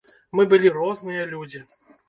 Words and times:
Мы 0.39 0.45
былі 0.53 0.71
розныя 0.79 1.29
людзі. 1.37 1.65